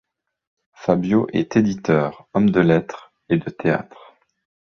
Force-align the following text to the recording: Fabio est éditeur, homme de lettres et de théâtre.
Fabio 0.73 1.27
est 1.31 1.57
éditeur, 1.57 2.27
homme 2.33 2.49
de 2.49 2.59
lettres 2.59 3.11
et 3.29 3.37
de 3.37 3.51
théâtre. 3.51 4.15